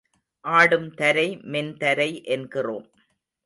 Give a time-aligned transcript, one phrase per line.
[0.45, 2.87] ஆடும் தரை மென் தரை என்கிறோம்.